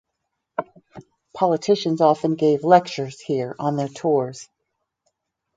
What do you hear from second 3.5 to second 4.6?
on their tours.